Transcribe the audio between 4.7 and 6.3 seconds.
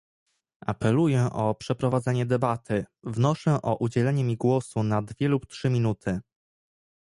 na dwie lub trzy minuty